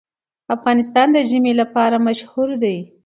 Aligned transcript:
افغانستان 0.55 1.07
د 1.13 1.17
ژمی 1.29 1.53
لپاره 1.61 2.03
مشهور 2.07 2.49
دی. 2.63 2.77